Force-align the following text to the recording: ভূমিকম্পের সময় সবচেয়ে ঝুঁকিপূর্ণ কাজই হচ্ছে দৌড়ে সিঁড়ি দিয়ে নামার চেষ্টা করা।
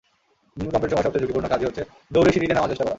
ভূমিকম্পের 0.59 0.91
সময় 0.91 1.05
সবচেয়ে 1.05 1.23
ঝুঁকিপূর্ণ 1.23 1.47
কাজই 1.53 1.67
হচ্ছে 1.69 1.83
দৌড়ে 2.13 2.31
সিঁড়ি 2.33 2.45
দিয়ে 2.45 2.55
নামার 2.57 2.69
চেষ্টা 2.71 2.83
করা। 2.85 2.89